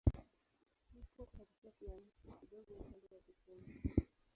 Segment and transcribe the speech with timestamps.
[0.95, 3.81] Upo katikati ya nchi, kidogo upande wa kusini.